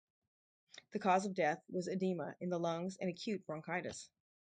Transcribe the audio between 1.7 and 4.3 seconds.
edema in the lungs and acute bronchitis.